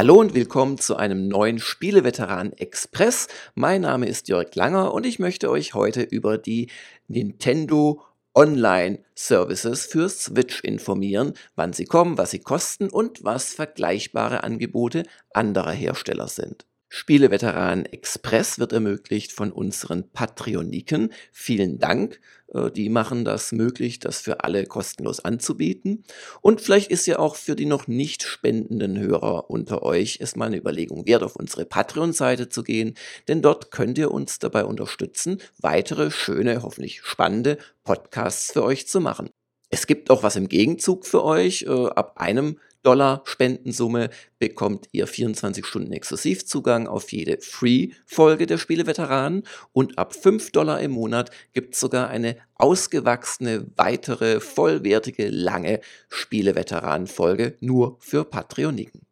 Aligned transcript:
Hallo 0.00 0.18
und 0.18 0.32
willkommen 0.32 0.78
zu 0.78 0.96
einem 0.96 1.28
neuen 1.28 1.58
Spieleveteran 1.58 2.54
Express. 2.54 3.28
Mein 3.54 3.82
Name 3.82 4.06
ist 4.08 4.28
Jörg 4.28 4.54
Langer 4.54 4.94
und 4.94 5.04
ich 5.04 5.18
möchte 5.18 5.50
euch 5.50 5.74
heute 5.74 6.00
über 6.00 6.38
die 6.38 6.70
Nintendo 7.06 8.02
Online 8.34 9.00
Services 9.14 9.84
für 9.84 10.08
Switch 10.08 10.60
informieren, 10.60 11.34
wann 11.54 11.74
sie 11.74 11.84
kommen, 11.84 12.16
was 12.16 12.30
sie 12.30 12.38
kosten 12.38 12.88
und 12.88 13.24
was 13.24 13.52
vergleichbare 13.52 14.42
Angebote 14.42 15.02
anderer 15.34 15.72
Hersteller 15.72 16.28
sind. 16.28 16.64
Spieleveteran 16.92 17.86
Express 17.86 18.58
wird 18.58 18.72
ermöglicht 18.72 19.30
von 19.30 19.52
unseren 19.52 20.10
Patreoniken. 20.10 21.12
Vielen 21.30 21.78
Dank. 21.78 22.20
Äh, 22.52 22.72
die 22.72 22.88
machen 22.88 23.24
das 23.24 23.52
möglich, 23.52 24.00
das 24.00 24.20
für 24.20 24.42
alle 24.42 24.66
kostenlos 24.66 25.20
anzubieten. 25.20 26.02
Und 26.40 26.60
vielleicht 26.60 26.90
ist 26.90 27.06
ja 27.06 27.20
auch 27.20 27.36
für 27.36 27.54
die 27.54 27.66
noch 27.66 27.86
nicht 27.86 28.24
spendenden 28.24 28.98
Hörer 28.98 29.50
unter 29.50 29.84
euch 29.84 30.18
es 30.20 30.34
mal 30.34 30.46
eine 30.46 30.56
Überlegung 30.56 31.06
wert, 31.06 31.22
auf 31.22 31.36
unsere 31.36 31.64
Patreon-Seite 31.64 32.48
zu 32.48 32.64
gehen, 32.64 32.94
denn 33.28 33.40
dort 33.40 33.70
könnt 33.70 33.96
ihr 33.96 34.10
uns 34.10 34.40
dabei 34.40 34.64
unterstützen, 34.64 35.40
weitere 35.58 36.10
schöne, 36.10 36.64
hoffentlich 36.64 37.02
spannende 37.02 37.58
Podcasts 37.84 38.50
für 38.50 38.64
euch 38.64 38.88
zu 38.88 39.00
machen. 39.00 39.30
Es 39.68 39.86
gibt 39.86 40.10
auch 40.10 40.24
was 40.24 40.34
im 40.34 40.48
Gegenzug 40.48 41.06
für 41.06 41.24
euch. 41.24 41.62
Äh, 41.62 41.70
ab 41.70 42.14
einem 42.16 42.58
Dollar 42.82 43.22
Spendensumme 43.24 44.10
bekommt 44.38 44.88
ihr 44.92 45.06
24 45.06 45.66
Stunden 45.66 45.92
Exklusivzugang 45.92 46.86
auf 46.86 47.12
jede 47.12 47.38
Free-Folge 47.40 48.46
der 48.46 48.58
Spieleveteranen 48.58 49.42
und 49.72 49.98
ab 49.98 50.14
5 50.14 50.50
Dollar 50.52 50.80
im 50.80 50.92
Monat 50.92 51.30
gibt 51.52 51.74
es 51.74 51.80
sogar 51.80 52.08
eine 52.08 52.36
ausgewachsene, 52.54 53.66
weitere, 53.76 54.40
vollwertige, 54.40 55.28
lange 55.28 55.80
Spieleveteranen-Folge 56.08 57.56
nur 57.60 57.96
für 58.00 58.24
Patreoniken. 58.24 59.02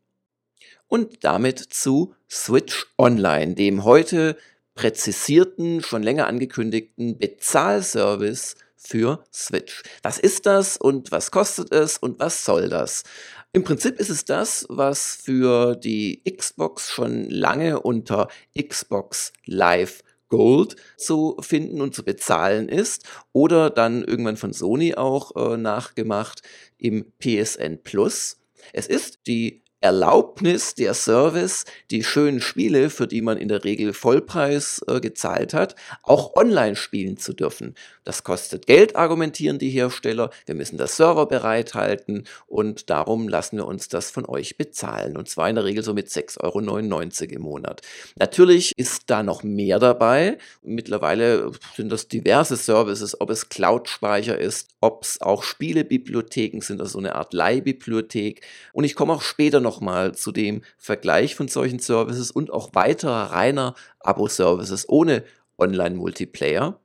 Und 0.87 1.25
damit 1.25 1.59
zu 1.59 2.15
Switch 2.31 2.87
Online, 2.97 3.55
dem 3.55 3.85
heute 3.85 4.37
präzisierten, 4.75 5.83
schon 5.83 6.03
länger 6.03 6.27
angekündigten 6.29 7.19
Bezahlservice 7.19 8.57
für 8.77 9.25
Switch. 9.35 9.83
Was 10.03 10.19
ist 10.19 10.47
das 10.47 10.77
und 10.77 11.11
was 11.11 11.31
kostet 11.31 11.73
es 11.73 11.99
und 11.99 12.21
was 12.21 12.45
soll 12.45 12.69
das? 12.69 13.03
Im 13.53 13.65
Prinzip 13.65 13.99
ist 13.99 14.11
es 14.11 14.25
das, 14.27 14.67
was 14.69 15.17
für 15.17 15.75
die 15.75 16.23
Xbox 16.25 16.91
schon 16.91 17.31
lange 17.31 17.81
unter 17.81 18.29
Xbox 18.57 19.33
Live 19.47 20.03
Gold 20.29 20.77
zu 20.99 21.37
finden 21.41 21.81
und 21.81 21.95
zu 21.95 22.05
bezahlen 22.05 22.69
ist 22.69 23.09
oder 23.33 23.71
dann 23.71 24.05
irgendwann 24.05 24.37
von 24.37 24.53
Sony 24.53 24.95
auch 24.95 25.35
äh, 25.35 25.57
nachgemacht 25.57 26.43
im 26.77 27.13
PSN 27.19 27.83
Plus. 27.83 28.39
Es 28.75 28.87
ist 28.87 29.27
die 29.27 29.63
Erlaubnis, 29.81 30.75
der 30.75 30.95
Service, 30.95 31.65
die 31.91 32.03
schönen 32.03 32.41
Spiele, 32.41 32.91
für 32.91 33.07
die 33.07 33.23
man 33.23 33.39
in 33.39 33.49
der 33.49 33.65
Regel 33.65 33.93
Vollpreis 33.93 34.85
äh, 34.89 35.01
gezahlt 35.01 35.55
hat, 35.55 35.77
auch 36.03 36.35
online 36.35 36.75
spielen 36.75 37.17
zu 37.17 37.33
dürfen. 37.33 37.75
Das 38.05 38.25
kostet 38.25 38.67
Geld, 38.67 38.97
argumentieren 38.97 39.59
die 39.59 39.69
Hersteller. 39.69 40.31
Wir 40.47 40.55
müssen 40.55 40.79
das 40.79 40.97
Server 40.97 41.27
bereithalten 41.27 42.25
und 42.47 42.89
darum 42.89 43.29
lassen 43.29 43.59
wir 43.59 43.67
uns 43.67 43.89
das 43.89 44.11
von 44.11 44.25
euch 44.25 44.57
bezahlen. 44.57 45.17
Und 45.17 45.29
zwar 45.29 45.49
in 45.51 45.57
der 45.57 45.65
Regel 45.65 45.85
so 45.85 45.93
mit 45.93 46.09
6,99 46.09 46.43
Euro 46.43 47.35
im 47.35 47.43
Monat. 47.43 47.83
Natürlich 48.17 48.73
ist 48.79 49.05
da 49.09 49.23
noch 49.23 49.43
mehr 49.43 49.79
dabei. 49.79 50.39
Mittlerweile 50.63 51.53
sind 51.77 51.93
das 51.93 52.09
diverse 52.09 52.57
Services, 52.57 53.21
ob 53.21 53.29
es 53.29 53.51
Cloud-Speicher 53.51 54.39
ist, 54.39 54.71
ob 54.81 55.05
es 55.05 55.21
auch 55.21 55.43
Spielebibliotheken 55.43 56.63
sind, 56.63 56.81
also 56.81 56.93
so 56.93 56.99
eine 56.99 57.15
Art 57.15 57.35
Leihbibliothek. 57.35 58.41
Und 58.73 58.85
ich 58.85 58.95
komme 58.95 59.13
auch 59.13 59.23
später 59.23 59.61
noch 59.61 59.68
nochmal 59.69 60.15
zu 60.15 60.33
dem 60.33 60.63
Vergleich 60.79 61.35
von 61.35 61.49
solchen 61.49 61.79
Services 61.79 62.31
und 62.31 62.51
auch 62.51 62.71
weiterer 62.75 63.33
reiner 63.33 63.75
Abo-Services 64.01 64.89
ohne 64.89 65.25
Online-Multiplayer. 65.59 66.81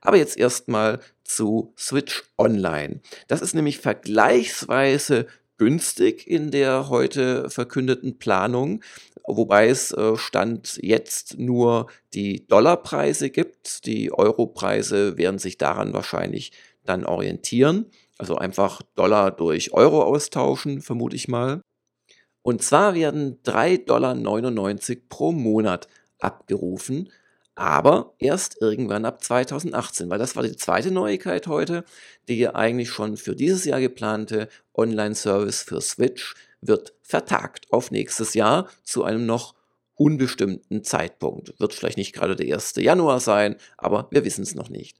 Aber 0.00 0.16
jetzt 0.16 0.36
erstmal 0.36 0.98
zu 1.22 1.72
Switch 1.78 2.24
Online. 2.36 3.00
Das 3.28 3.40
ist 3.40 3.54
nämlich 3.54 3.78
vergleichsweise 3.78 5.26
günstig 5.58 6.26
in 6.26 6.50
der 6.50 6.88
heute 6.88 7.48
verkündeten 7.50 8.18
Planung, 8.18 8.82
wobei 9.26 9.68
es 9.68 9.92
äh, 9.92 10.16
Stand 10.16 10.80
jetzt 10.82 11.38
nur 11.38 11.86
die 12.14 12.46
Dollarpreise 12.48 13.30
gibt. 13.30 13.86
Die 13.86 14.12
Europreise 14.12 15.16
werden 15.16 15.38
sich 15.38 15.56
daran 15.56 15.92
wahrscheinlich 15.92 16.50
dann 16.84 17.04
orientieren. 17.04 17.86
Also 18.18 18.36
einfach 18.36 18.82
Dollar 18.96 19.30
durch 19.30 19.72
Euro 19.72 20.02
austauschen, 20.02 20.82
vermute 20.82 21.16
ich 21.16 21.28
mal. 21.28 21.62
Und 22.44 22.62
zwar 22.62 22.94
werden 22.94 23.42
3,99 23.42 23.86
Dollar 23.86 24.14
pro 25.08 25.32
Monat 25.32 25.88
abgerufen, 26.18 27.10
aber 27.54 28.12
erst 28.18 28.60
irgendwann 28.60 29.06
ab 29.06 29.24
2018, 29.24 30.10
weil 30.10 30.18
das 30.18 30.36
war 30.36 30.42
die 30.42 30.54
zweite 30.54 30.90
Neuigkeit 30.90 31.46
heute. 31.46 31.84
Die 32.28 32.46
eigentlich 32.46 32.90
schon 32.90 33.16
für 33.16 33.34
dieses 33.34 33.64
Jahr 33.64 33.80
geplante 33.80 34.48
Online-Service 34.74 35.62
für 35.62 35.80
Switch 35.80 36.34
wird 36.60 36.92
vertagt 37.00 37.72
auf 37.72 37.90
nächstes 37.90 38.34
Jahr 38.34 38.68
zu 38.82 39.04
einem 39.04 39.24
noch 39.24 39.53
unbestimmten 39.96 40.84
Zeitpunkt. 40.84 41.58
Wird 41.58 41.74
vielleicht 41.74 41.98
nicht 41.98 42.12
gerade 42.12 42.36
der 42.36 42.54
1. 42.54 42.74
Januar 42.76 43.20
sein, 43.20 43.56
aber 43.78 44.08
wir 44.10 44.24
wissen 44.24 44.42
es 44.42 44.54
noch 44.54 44.68
nicht. 44.68 44.96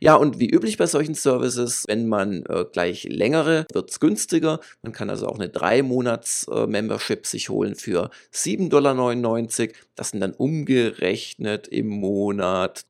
Ja, 0.00 0.14
und 0.16 0.38
wie 0.38 0.50
üblich 0.50 0.76
bei 0.76 0.86
solchen 0.86 1.14
Services, 1.14 1.84
wenn 1.86 2.08
man 2.08 2.44
äh, 2.46 2.64
gleich 2.72 3.04
längere, 3.04 3.66
wird 3.72 3.90
es 3.90 4.00
günstiger. 4.00 4.60
Man 4.82 4.92
kann 4.92 5.10
also 5.10 5.26
auch 5.28 5.38
eine 5.38 5.48
3-Monats-Membership 5.48 7.24
äh, 7.24 7.28
sich 7.28 7.48
holen 7.48 7.74
für 7.74 8.10
7,99 8.32 8.68
Dollar. 8.68 9.72
Das 9.94 10.10
sind 10.10 10.20
dann 10.20 10.32
umgerechnet 10.32 11.68
im 11.68 11.88
Monat 11.88 12.86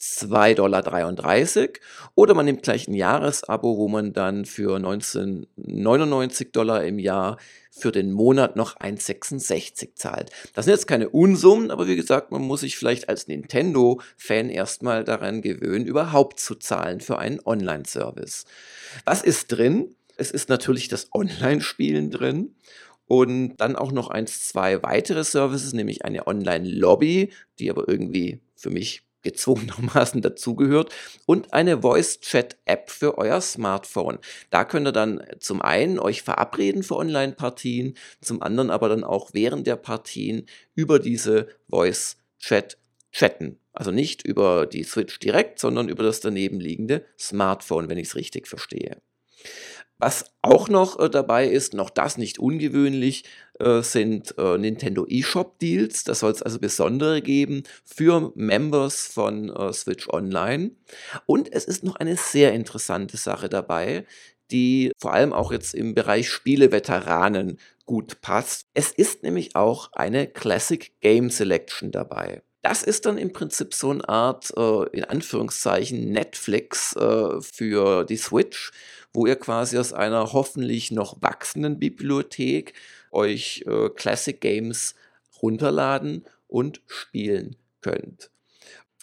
2,33 0.00 0.54
Dollar. 0.54 1.68
Oder 2.14 2.34
man 2.34 2.46
nimmt 2.46 2.62
gleich 2.62 2.86
ein 2.88 2.94
Jahresabo, 2.94 3.76
wo 3.76 3.88
man 3.88 4.12
dann 4.12 4.44
für 4.44 4.76
1999 4.76 6.52
Dollar 6.52 6.84
im 6.84 6.98
Jahr 6.98 7.36
für 7.70 7.92
den 7.92 8.12
Monat 8.12 8.56
noch 8.56 8.76
1,66 8.76 9.94
zahlt. 9.94 10.30
Das 10.54 10.64
sind 10.64 10.74
jetzt 10.74 10.86
keine 10.86 11.08
Unsummen, 11.08 11.70
aber 11.70 11.86
wie 11.86 11.96
gesagt, 11.96 12.30
man 12.30 12.42
muss 12.42 12.60
sich 12.60 12.76
vielleicht 12.76 13.08
als 13.08 13.28
Nintendo-Fan 13.28 14.50
erstmal 14.50 15.04
daran 15.04 15.42
gewöhnen, 15.42 15.86
überhaupt 15.86 16.40
zu 16.40 16.54
zahlen 16.56 17.00
für 17.00 17.18
einen 17.18 17.40
Online-Service. 17.44 18.44
Was 19.04 19.22
ist 19.22 19.48
drin? 19.48 19.94
Es 20.16 20.30
ist 20.30 20.48
natürlich 20.48 20.88
das 20.88 21.08
Online-Spielen 21.12 22.10
drin 22.10 22.56
und 23.06 23.56
dann 23.56 23.76
auch 23.76 23.92
noch 23.92 24.10
eins, 24.10 24.46
zwei 24.46 24.82
weitere 24.82 25.24
Services, 25.24 25.72
nämlich 25.72 26.04
eine 26.04 26.26
Online-Lobby, 26.26 27.32
die 27.58 27.70
aber 27.70 27.88
irgendwie 27.88 28.40
für 28.54 28.70
mich 28.70 29.07
gezwungenermaßen 29.22 30.22
dazugehört 30.22 30.94
und 31.26 31.52
eine 31.52 31.82
Voice-Chat-App 31.82 32.90
für 32.90 33.18
euer 33.18 33.40
Smartphone. 33.40 34.18
Da 34.50 34.64
könnt 34.64 34.86
ihr 34.86 34.92
dann 34.92 35.22
zum 35.38 35.62
einen 35.62 35.98
euch 35.98 36.22
verabreden 36.22 36.82
für 36.82 36.96
Online-Partien, 36.96 37.96
zum 38.20 38.42
anderen 38.42 38.70
aber 38.70 38.88
dann 38.88 39.04
auch 39.04 39.30
während 39.32 39.66
der 39.66 39.76
Partien 39.76 40.46
über 40.74 40.98
diese 40.98 41.48
Voice-Chat 41.68 42.78
chatten. 43.12 43.58
Also 43.72 43.90
nicht 43.90 44.22
über 44.26 44.66
die 44.66 44.82
Switch 44.82 45.18
direkt, 45.18 45.58
sondern 45.58 45.88
über 45.88 46.02
das 46.02 46.20
daneben 46.20 46.60
liegende 46.60 47.04
Smartphone, 47.18 47.88
wenn 47.88 47.98
ich 47.98 48.08
es 48.08 48.16
richtig 48.16 48.48
verstehe. 48.48 49.00
Was 49.98 50.26
auch 50.42 50.68
noch 50.68 50.98
äh, 51.00 51.10
dabei 51.10 51.48
ist, 51.48 51.74
noch 51.74 51.90
das 51.90 52.18
nicht 52.18 52.38
ungewöhnlich, 52.38 53.24
äh, 53.58 53.82
sind 53.82 54.34
äh, 54.38 54.56
Nintendo 54.56 55.04
eShop 55.08 55.58
Deals. 55.58 56.04
Das 56.04 56.20
soll 56.20 56.30
es 56.30 56.42
also 56.42 56.60
besondere 56.60 57.20
geben 57.20 57.64
für 57.84 58.32
Members 58.36 59.08
von 59.08 59.50
äh, 59.50 59.72
Switch 59.72 60.08
Online. 60.08 60.70
Und 61.26 61.52
es 61.52 61.64
ist 61.64 61.82
noch 61.82 61.96
eine 61.96 62.16
sehr 62.16 62.52
interessante 62.52 63.16
Sache 63.16 63.48
dabei, 63.48 64.06
die 64.52 64.92
vor 64.98 65.12
allem 65.12 65.32
auch 65.32 65.50
jetzt 65.50 65.74
im 65.74 65.94
Bereich 65.94 66.30
Spieleveteranen 66.30 67.58
gut 67.84 68.20
passt. 68.20 68.66
Es 68.74 68.92
ist 68.92 69.24
nämlich 69.24 69.56
auch 69.56 69.90
eine 69.92 70.28
Classic 70.28 70.92
Game 71.00 71.30
Selection 71.30 71.90
dabei. 71.90 72.42
Das 72.62 72.82
ist 72.82 73.06
dann 73.06 73.18
im 73.18 73.32
Prinzip 73.32 73.72
so 73.72 73.90
eine 73.90 74.08
Art, 74.08 74.52
äh, 74.56 74.84
in 74.90 75.04
Anführungszeichen, 75.04 76.10
Netflix 76.12 76.94
äh, 76.96 77.40
für 77.40 78.04
die 78.04 78.16
Switch, 78.16 78.72
wo 79.12 79.26
ihr 79.26 79.36
quasi 79.36 79.78
aus 79.78 79.92
einer 79.92 80.32
hoffentlich 80.32 80.90
noch 80.90 81.20
wachsenden 81.22 81.78
Bibliothek 81.78 82.74
euch 83.10 83.64
äh, 83.66 83.88
Classic 83.90 84.40
Games 84.40 84.94
runterladen 85.42 86.24
und 86.46 86.82
spielen 86.86 87.56
könnt. 87.80 88.30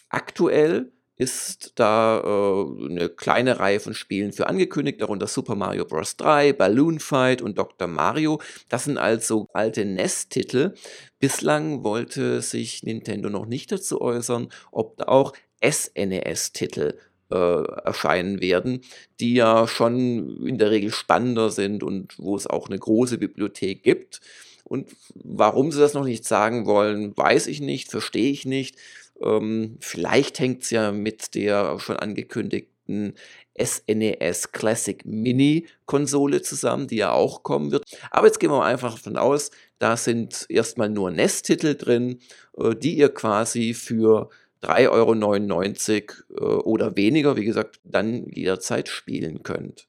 Aktuell 0.10 0.92
ist 1.18 1.74
da 1.75 2.19
äh, 2.19 2.86
eine 2.86 3.10
kleine 3.10 3.60
Reihe 3.60 3.80
von 3.80 3.94
Spielen 3.94 4.34
für 4.34 4.48
angekündigt, 4.48 5.02
darunter 5.02 5.28
Super 5.28 5.56
Mario 5.56 5.86
Bros. 5.86 6.18
3, 6.18 6.54
Balloon 6.54 7.00
Fight 7.00 7.42
und 7.42 7.57
Dr. 7.57 7.88
Mario. 7.88 8.42
Das 8.68 8.84
sind 8.84 8.98
also 8.98 9.48
alte 9.54 9.86
NES-Titel. 9.86 10.74
Bislang 11.19 11.84
wollte 11.84 12.42
sich 12.42 12.84
Nintendo 12.84 13.30
noch 13.30 13.46
nicht 13.46 13.72
dazu 13.72 14.02
äußern, 14.02 14.50
ob 14.72 14.98
da 14.98 15.06
auch 15.06 15.34
SNES-Titel 15.63 16.98
äh, 17.31 17.63
erscheinen 17.83 18.42
werden, 18.42 18.81
die 19.19 19.33
ja 19.33 19.68
schon 19.68 20.45
in 20.45 20.57
der 20.57 20.72
Regel 20.72 20.92
spannender 20.92 21.50
sind 21.50 21.83
und 21.83 22.18
wo 22.18 22.36
es 22.36 22.48
auch 22.48 22.68
eine 22.68 22.80
große 22.80 23.18
Bibliothek 23.18 23.83
gibt. 23.83 24.22
Und 24.63 24.89
warum 25.13 25.72
sie 25.72 25.80
das 25.80 25.94
noch 25.94 26.06
nicht 26.06 26.25
sagen 26.25 26.66
wollen, 26.66 27.16
weiß 27.16 27.48
ich 27.48 27.62
nicht, 27.62 27.92
verstehe 27.92 28.31
ich 28.31 28.45
nicht. 28.45 28.77
Ähm, 29.22 29.77
vielleicht 29.80 30.39
hängt 30.39 30.63
es 30.63 30.72
ja 30.72 30.92
mit 30.92 31.36
der 31.36 31.80
schon 31.80 31.98
angekündigten 31.98 33.13
SNES 33.57 34.45
e 34.45 34.48
Classic 34.51 35.06
Mini 35.06 35.68
Konsole 35.86 36.42
zusammen, 36.42 36.88
die 36.88 36.98
ja 36.98 37.12
auch 37.12 37.44
kommen 37.44 37.71
wird. 37.71 37.86
Aber 38.12 38.28
jetzt 38.28 38.39
gehen 38.39 38.51
wir 38.51 38.63
einfach 38.63 38.95
davon 38.95 39.18
aus, 39.18 39.51
da 39.80 39.98
sind 39.98 40.45
erstmal 40.50 40.89
nur 40.89 41.12
NES-Titel 41.12 41.75
drin, 41.75 42.19
äh, 42.57 42.75
die 42.75 42.98
ihr 42.98 43.10
quasi 43.10 43.74
für 43.74 44.30
3,99 44.65 46.13
Euro 46.39 46.57
äh, 46.57 46.63
oder 46.63 46.95
weniger, 46.95 47.35
wie 47.35 47.45
gesagt, 47.45 47.79
dann 47.83 48.27
jederzeit 48.29 48.89
spielen 48.89 49.44
könnt. 49.44 49.88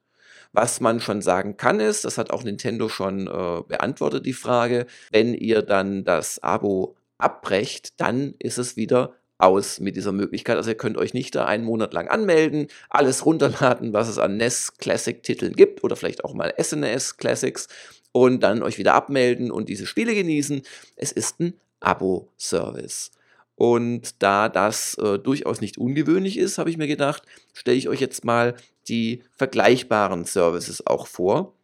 Was 0.52 0.80
man 0.80 1.00
schon 1.00 1.20
sagen 1.20 1.56
kann 1.56 1.80
ist, 1.80 2.04
das 2.04 2.18
hat 2.18 2.30
auch 2.30 2.42
Nintendo 2.42 2.88
schon 2.88 3.26
äh, 3.26 3.62
beantwortet, 3.66 4.24
die 4.24 4.32
Frage, 4.32 4.86
wenn 5.10 5.34
ihr 5.34 5.62
dann 5.62 6.04
das 6.04 6.42
Abo 6.42 6.96
abbrecht, 7.18 8.00
dann 8.00 8.34
ist 8.38 8.58
es 8.58 8.76
wieder 8.76 9.14
aus 9.38 9.80
mit 9.80 9.96
dieser 9.96 10.12
Möglichkeit. 10.12 10.56
Also 10.56 10.70
ihr 10.70 10.76
könnt 10.76 10.96
euch 10.96 11.12
nicht 11.12 11.34
da 11.34 11.44
einen 11.44 11.64
Monat 11.64 11.92
lang 11.92 12.08
anmelden, 12.08 12.68
alles 12.88 13.26
runterladen, 13.26 13.92
was 13.92 14.08
es 14.08 14.18
an 14.18 14.36
NES 14.36 14.78
Classic 14.78 15.22
Titeln 15.22 15.54
gibt 15.54 15.84
oder 15.84 15.96
vielleicht 15.96 16.24
auch 16.24 16.34
mal 16.34 16.54
SNES 16.58 17.18
Classics 17.18 17.68
und 18.12 18.42
dann 18.42 18.62
euch 18.62 18.78
wieder 18.78 18.94
abmelden 18.94 19.50
und 19.50 19.68
diese 19.68 19.86
Spiele 19.86 20.14
genießen. 20.14 20.62
Es 20.96 21.12
ist 21.12 21.40
ein 21.40 21.54
Abo-Service. 21.80 23.10
Und 23.56 24.22
da 24.22 24.48
das 24.48 24.94
äh, 24.98 25.18
durchaus 25.18 25.60
nicht 25.60 25.78
ungewöhnlich 25.78 26.38
ist, 26.38 26.58
habe 26.58 26.70
ich 26.70 26.76
mir 26.76 26.86
gedacht, 26.86 27.22
stelle 27.54 27.78
ich 27.78 27.88
euch 27.88 28.00
jetzt 28.00 28.24
mal 28.24 28.54
die 28.86 29.22
vergleichbaren 29.32 30.26
Services 30.26 30.86
auch 30.86 31.06
vor. 31.06 31.54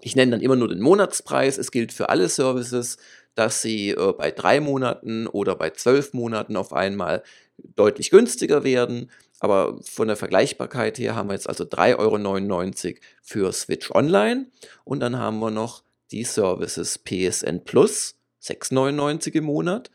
Ich 0.00 0.16
nenne 0.16 0.32
dann 0.32 0.40
immer 0.40 0.56
nur 0.56 0.68
den 0.68 0.80
Monatspreis. 0.80 1.58
Es 1.58 1.70
gilt 1.70 1.92
für 1.92 2.08
alle 2.08 2.28
Services, 2.28 2.96
dass 3.34 3.62
sie 3.62 3.90
äh, 3.90 4.12
bei 4.16 4.30
drei 4.30 4.60
Monaten 4.60 5.26
oder 5.26 5.54
bei 5.54 5.70
zwölf 5.70 6.14
Monaten 6.14 6.56
auf 6.56 6.72
einmal 6.72 7.22
deutlich 7.76 8.10
günstiger 8.10 8.64
werden. 8.64 9.10
Aber 9.40 9.78
von 9.82 10.08
der 10.08 10.16
Vergleichbarkeit 10.16 10.98
her 10.98 11.14
haben 11.14 11.28
wir 11.28 11.34
jetzt 11.34 11.48
also 11.48 11.64
3,99 11.64 12.86
Euro 12.88 12.96
für 13.22 13.52
Switch 13.52 13.90
Online. 13.90 14.46
Und 14.84 15.00
dann 15.00 15.18
haben 15.18 15.38
wir 15.40 15.50
noch 15.50 15.82
die 16.10 16.24
Services 16.24 16.98
PSN 16.98 17.64
Plus, 17.64 18.16
6,99 18.42 19.34
im 19.34 19.44
Monat. 19.44 19.90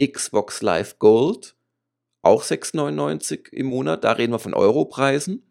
Xbox 0.00 0.62
Live 0.62 0.98
Gold, 0.98 1.56
auch 2.22 2.44
6,99 2.44 3.52
im 3.52 3.66
Monat. 3.66 4.04
Da 4.04 4.12
reden 4.12 4.32
wir 4.32 4.38
von 4.38 4.54
Europreisen. 4.54 5.42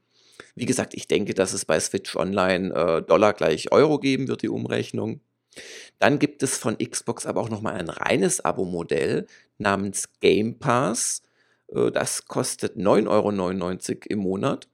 Wie 0.56 0.66
gesagt, 0.66 0.94
ich 0.94 1.08
denke, 1.08 1.34
dass 1.34 1.54
es 1.54 1.66
bei 1.66 1.80
Switch 1.80 2.16
Online 2.16 2.74
äh, 2.74 3.02
Dollar 3.04 3.34
gleich 3.34 3.72
Euro 3.72 4.00
geben 4.00 4.28
wird, 4.28 4.42
die 4.42 4.50
Umrechnung. 4.50 5.22
Dann 6.00 6.20
gibt 6.20 6.44
es 6.44 6.58
von 6.58 6.78
Xbox 6.78 7.26
aber 7.26 7.42
auch 7.42 7.50
nochmal 7.50 7.76
ein 7.76 7.90
reines 7.90 8.44
Abo-Modell 8.44 9.28
namens 9.58 10.10
Game 10.20 10.60
Pass. 10.60 11.22
Äh, 11.70 11.92
das 11.92 12.26
kostet 12.26 12.78
9,99 12.78 13.90
Euro 13.90 14.00
im 14.10 14.20
Monat. 14.20 14.68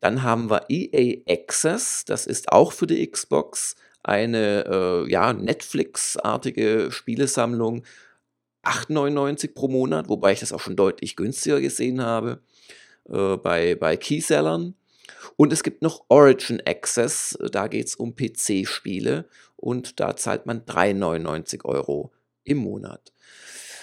Dann 0.00 0.22
haben 0.22 0.50
wir 0.50 0.66
EA 0.68 1.22
Access, 1.28 2.04
das 2.04 2.26
ist 2.26 2.52
auch 2.52 2.72
für 2.72 2.86
die 2.86 3.06
Xbox 3.10 3.74
eine 4.02 4.64
äh, 4.66 5.10
ja, 5.10 5.32
Netflix-artige 5.32 6.90
Spielesammlung 6.90 7.84
8,99 8.68 9.54
pro 9.54 9.68
Monat, 9.68 10.08
wobei 10.08 10.32
ich 10.32 10.40
das 10.40 10.52
auch 10.52 10.60
schon 10.60 10.76
deutlich 10.76 11.16
günstiger 11.16 11.60
gesehen 11.60 12.02
habe 12.02 12.42
äh, 13.08 13.36
bei, 13.36 13.74
bei 13.74 13.96
Keysellern. 13.96 14.74
Und 15.36 15.52
es 15.52 15.62
gibt 15.62 15.82
noch 15.82 16.04
Origin 16.08 16.60
Access, 16.66 17.38
da 17.52 17.68
geht 17.68 17.86
es 17.86 17.96
um 17.96 18.14
PC-Spiele 18.14 19.28
und 19.56 20.00
da 20.00 20.16
zahlt 20.16 20.46
man 20.46 20.62
3,99 20.62 21.64
Euro 21.64 22.12
im 22.44 22.58
Monat. 22.58 23.12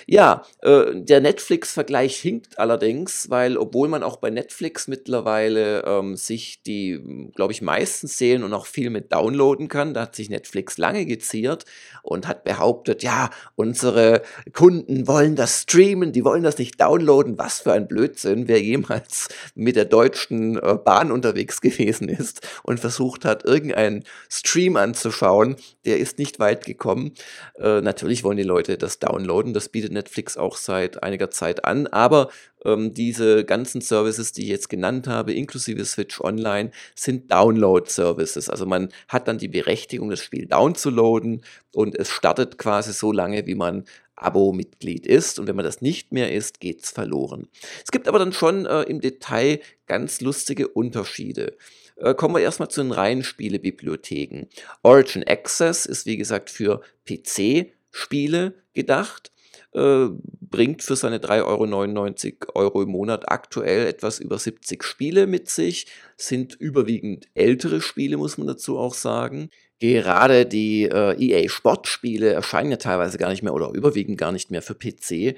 Ja, 0.07 0.43
äh, 0.61 0.83
der 0.93 1.19
Netflix-Vergleich 1.19 2.17
hinkt 2.17 2.59
allerdings, 2.59 3.29
weil 3.31 3.57
obwohl 3.57 3.87
man 3.87 4.03
auch 4.03 4.17
bei 4.17 4.29
Netflix 4.29 4.87
mittlerweile 4.87 5.83
ähm, 5.83 6.15
sich 6.15 6.61
die, 6.61 7.31
glaube 7.33 7.53
ich, 7.53 7.63
meisten 7.63 8.05
Serien 8.05 8.43
und 8.43 8.53
auch 8.53 8.67
viel 8.67 8.91
mit 8.91 9.11
downloaden 9.11 9.67
kann, 9.67 9.95
da 9.95 10.01
hat 10.01 10.15
sich 10.15 10.29
Netflix 10.29 10.77
lange 10.77 11.07
geziert 11.07 11.65
und 12.03 12.27
hat 12.27 12.43
behauptet, 12.43 13.01
ja, 13.01 13.31
unsere 13.55 14.21
Kunden 14.53 15.07
wollen 15.07 15.35
das 15.35 15.63
streamen, 15.63 16.11
die 16.11 16.23
wollen 16.23 16.43
das 16.43 16.59
nicht 16.59 16.79
downloaden. 16.79 17.39
Was 17.39 17.61
für 17.61 17.73
ein 17.73 17.87
Blödsinn, 17.87 18.47
wer 18.47 18.61
jemals 18.61 19.29
mit 19.55 19.75
der 19.75 19.85
deutschen 19.85 20.57
äh, 20.57 20.77
Bahn 20.83 21.11
unterwegs 21.11 21.61
gewesen 21.61 22.09
ist 22.09 22.47
und 22.61 22.79
versucht 22.79 23.25
hat, 23.25 23.43
irgendeinen 23.43 24.03
Stream 24.29 24.75
anzuschauen, 24.75 25.55
der 25.85 25.97
ist 25.97 26.19
nicht 26.19 26.37
weit 26.37 26.65
gekommen. 26.65 27.13
Äh, 27.57 27.81
natürlich 27.81 28.23
wollen 28.23 28.37
die 28.37 28.43
Leute 28.43 28.77
das 28.77 28.99
downloaden, 28.99 29.53
das 29.53 29.69
bietet 29.69 29.94
Netflix 29.95 30.37
auch 30.37 30.57
seit 30.57 31.03
einiger 31.03 31.31
Zeit 31.31 31.65
an. 31.65 31.87
Aber 31.87 32.29
ähm, 32.63 32.93
diese 32.93 33.45
ganzen 33.45 33.81
Services, 33.81 34.31
die 34.31 34.43
ich 34.43 34.49
jetzt 34.49 34.69
genannt 34.69 35.07
habe, 35.07 35.33
inklusive 35.33 35.85
Switch 35.85 36.21
Online, 36.21 36.71
sind 36.95 37.31
Download-Services. 37.31 38.49
Also 38.49 38.65
man 38.65 38.89
hat 39.07 39.27
dann 39.27 39.37
die 39.37 39.47
Berechtigung, 39.47 40.09
das 40.09 40.19
Spiel 40.21 40.47
downzuladen 40.47 41.43
und 41.73 41.95
es 41.95 42.09
startet 42.09 42.57
quasi 42.57 42.93
so 42.93 43.11
lange, 43.11 43.45
wie 43.45 43.55
man 43.55 43.85
Abo-Mitglied 44.15 45.05
ist. 45.05 45.39
Und 45.39 45.47
wenn 45.47 45.55
man 45.55 45.65
das 45.65 45.81
nicht 45.81 46.11
mehr 46.11 46.31
ist, 46.31 46.59
geht 46.59 46.83
es 46.83 46.91
verloren. 46.91 47.47
Es 47.83 47.91
gibt 47.91 48.07
aber 48.07 48.19
dann 48.19 48.33
schon 48.33 48.65
äh, 48.65 48.83
im 48.83 49.01
Detail 49.01 49.59
ganz 49.87 50.21
lustige 50.21 50.67
Unterschiede. 50.67 51.57
Äh, 51.97 52.13
kommen 52.13 52.35
wir 52.35 52.41
erstmal 52.41 52.69
zu 52.69 52.81
den 52.81 52.91
reinen 52.91 53.23
Spielebibliotheken. 53.23 54.47
Origin 54.83 55.23
Access 55.27 55.85
ist 55.85 56.05
wie 56.05 56.17
gesagt 56.17 56.49
für 56.49 56.81
PC-Spiele 57.07 58.53
gedacht 58.73 59.31
äh, 59.75 60.09
bringt 60.41 60.83
für 60.83 60.95
seine 60.95 61.19
3,99 61.19 62.47
Euro 62.53 62.65
Euro 62.65 62.83
im 62.83 62.89
Monat 62.89 63.29
aktuell 63.29 63.87
etwas 63.87 64.19
über 64.19 64.37
70 64.37 64.83
Spiele 64.83 65.27
mit 65.27 65.49
sich, 65.49 65.87
sind 66.17 66.55
überwiegend 66.55 67.27
ältere 67.33 67.81
Spiele, 67.81 68.17
muss 68.17 68.37
man 68.37 68.47
dazu 68.47 68.77
auch 68.77 68.93
sagen. 68.93 69.49
Gerade 69.79 70.45
die 70.45 70.83
äh, 70.83 71.15
EA 71.19 71.49
Sportspiele 71.49 72.31
erscheinen 72.31 72.71
ja 72.71 72.77
teilweise 72.77 73.17
gar 73.17 73.29
nicht 73.29 73.43
mehr 73.43 73.53
oder 73.53 73.71
überwiegend 73.73 74.17
gar 74.17 74.31
nicht 74.31 74.49
mehr 74.49 74.61
für 74.61 74.75
PC. 74.75 75.35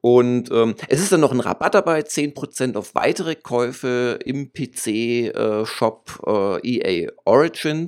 Und 0.00 0.50
ähm, 0.50 0.74
es 0.88 1.00
ist 1.00 1.12
dann 1.12 1.20
noch 1.20 1.32
ein 1.32 1.40
Rabatt 1.40 1.74
dabei, 1.74 2.00
10% 2.00 2.76
auf 2.76 2.94
weitere 2.94 3.36
Käufe 3.36 4.18
im 4.24 4.52
PC-Shop 4.52 6.22
äh, 6.26 6.68
äh, 6.68 7.04
EA 7.04 7.12
Origin. 7.24 7.86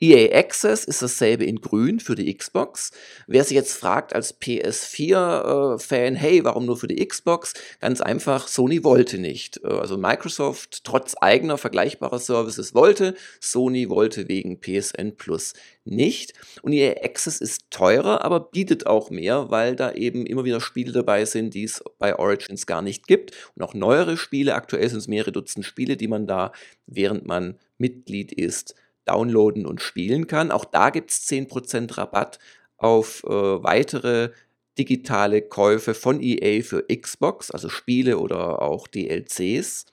EA 0.00 0.36
Access 0.38 0.84
ist 0.84 1.02
dasselbe 1.02 1.44
in 1.44 1.60
grün 1.60 2.00
für 2.00 2.14
die 2.14 2.32
Xbox. 2.34 2.90
Wer 3.26 3.44
sich 3.44 3.54
jetzt 3.54 3.72
fragt 3.72 4.14
als 4.14 4.40
PS4-Fan, 4.40 6.14
äh, 6.14 6.18
hey, 6.18 6.44
warum 6.44 6.66
nur 6.66 6.76
für 6.76 6.88
die 6.88 7.04
Xbox? 7.06 7.54
Ganz 7.80 8.00
einfach, 8.00 8.48
Sony 8.48 8.84
wollte 8.84 9.18
nicht. 9.18 9.60
Äh, 9.64 9.68
also 9.68 9.96
Microsoft 9.96 10.84
trotz 10.84 11.14
eigener 11.20 11.58
vergleichbarer 11.58 12.18
Services 12.18 12.74
wollte, 12.74 13.14
Sony 13.40 13.88
wollte 13.88 14.28
wegen 14.28 14.60
PSN 14.60 15.16
Plus 15.16 15.54
nicht. 15.84 16.34
Und 16.62 16.72
EA 16.72 17.02
Access 17.02 17.40
ist 17.40 17.70
teurer, 17.70 18.24
aber 18.24 18.40
bietet 18.40 18.86
auch 18.86 19.10
mehr, 19.10 19.50
weil 19.50 19.74
da 19.74 19.92
eben 19.92 20.26
immer 20.26 20.44
wieder 20.44 20.60
Spiele 20.60 20.92
dabei 20.92 21.24
sind, 21.24 21.54
die 21.54 21.64
es 21.64 21.82
bei 21.98 22.18
Origins 22.18 22.66
gar 22.66 22.82
nicht 22.82 23.06
gibt. 23.06 23.32
Und 23.56 23.62
auch 23.62 23.74
neuere 23.74 24.16
Spiele, 24.16 24.54
aktuell 24.54 24.88
sind 24.88 24.98
es 24.98 25.08
mehrere 25.08 25.32
Dutzend 25.32 25.64
Spiele, 25.64 25.96
die 25.96 26.08
man 26.08 26.26
da, 26.26 26.52
während 26.86 27.26
man 27.26 27.58
Mitglied 27.78 28.32
ist, 28.32 28.74
downloaden 29.04 29.66
und 29.66 29.80
spielen 29.80 30.26
kann. 30.26 30.50
Auch 30.50 30.64
da 30.64 30.90
gibt 30.90 31.10
es 31.10 31.26
10% 31.26 31.96
Rabatt 31.98 32.38
auf 32.76 33.24
äh, 33.24 33.30
weitere 33.30 34.30
digitale 34.78 35.42
Käufe 35.42 35.92
von 35.92 36.20
EA 36.22 36.62
für 36.62 36.84
Xbox, 36.88 37.50
also 37.50 37.68
Spiele 37.68 38.18
oder 38.18 38.62
auch 38.62 38.86
DLCs. 38.86 39.84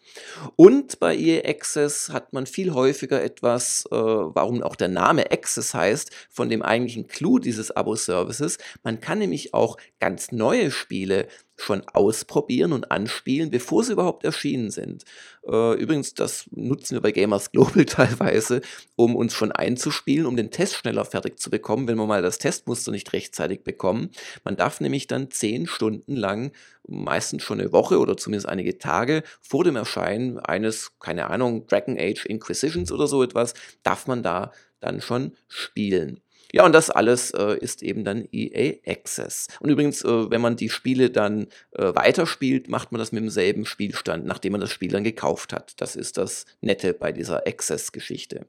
Und 0.55 0.99
bei 0.99 1.17
EA 1.17 1.47
Access 1.49 2.09
hat 2.09 2.31
man 2.31 2.45
viel 2.45 2.73
häufiger 2.73 3.21
etwas, 3.21 3.85
äh, 3.91 3.95
warum 3.95 4.63
auch 4.63 4.75
der 4.75 4.87
Name 4.87 5.31
Access 5.31 5.73
heißt, 5.73 6.11
von 6.29 6.49
dem 6.49 6.61
eigentlichen 6.61 7.07
Clou 7.07 7.39
dieses 7.39 7.71
Abo-Services. 7.71 8.57
Man 8.83 9.01
kann 9.01 9.19
nämlich 9.19 9.53
auch 9.53 9.77
ganz 9.99 10.31
neue 10.31 10.71
Spiele 10.71 11.27
schon 11.61 11.81
ausprobieren 11.87 12.73
und 12.73 12.91
anspielen, 12.91 13.49
bevor 13.51 13.83
sie 13.83 13.93
überhaupt 13.93 14.23
erschienen 14.23 14.71
sind. 14.71 15.03
Äh, 15.47 15.73
übrigens, 15.75 16.13
das 16.13 16.49
nutzen 16.51 16.95
wir 16.95 17.01
bei 17.01 17.11
Gamers 17.11 17.51
Global 17.51 17.85
teilweise, 17.85 18.61
um 18.95 19.15
uns 19.15 19.33
schon 19.33 19.51
einzuspielen, 19.51 20.25
um 20.25 20.35
den 20.35 20.51
Test 20.51 20.75
schneller 20.75 21.05
fertig 21.05 21.39
zu 21.39 21.49
bekommen, 21.49 21.87
wenn 21.87 21.97
wir 21.97 22.05
mal 22.05 22.21
das 22.21 22.37
Testmuster 22.37 22.91
nicht 22.91 23.13
rechtzeitig 23.13 23.63
bekommen. 23.63 24.11
Man 24.43 24.55
darf 24.55 24.81
nämlich 24.81 25.07
dann 25.07 25.31
zehn 25.31 25.67
Stunden 25.67 26.15
lang, 26.15 26.51
meistens 26.87 27.43
schon 27.43 27.59
eine 27.59 27.71
Woche 27.71 27.99
oder 27.99 28.17
zumindest 28.17 28.49
einige 28.49 28.77
Tage 28.77 29.23
vor 29.41 29.63
dem 29.63 29.75
Erscheinen 29.75 30.39
eines, 30.39 30.91
keine 30.99 31.29
Ahnung, 31.29 31.67
Dragon 31.67 31.97
Age 31.99 32.25
Inquisitions 32.25 32.91
oder 32.91 33.07
so 33.07 33.23
etwas, 33.23 33.53
darf 33.83 34.07
man 34.07 34.23
da 34.23 34.51
dann 34.79 35.01
schon 35.01 35.35
spielen. 35.47 36.21
Ja, 36.51 36.65
und 36.65 36.73
das 36.73 36.89
alles 36.89 37.31
äh, 37.31 37.57
ist 37.59 37.83
eben 37.83 38.03
dann 38.03 38.27
EA 38.31 38.73
Access. 38.87 39.47
Und 39.59 39.69
übrigens, 39.69 40.03
äh, 40.03 40.31
wenn 40.31 40.41
man 40.41 40.55
die 40.55 40.69
Spiele 40.69 41.11
dann 41.11 41.47
äh, 41.73 41.93
weiterspielt, 41.93 42.69
macht 42.69 42.91
man 42.91 42.99
das 42.99 43.11
mit 43.11 43.21
demselben 43.21 43.65
Spielstand, 43.65 44.25
nachdem 44.25 44.53
man 44.53 44.61
das 44.61 44.71
Spiel 44.71 44.89
dann 44.89 45.03
gekauft 45.03 45.53
hat. 45.53 45.79
Das 45.79 45.95
ist 45.95 46.17
das 46.17 46.45
Nette 46.61 46.93
bei 46.95 47.11
dieser 47.11 47.45
Access-Geschichte. 47.45 48.47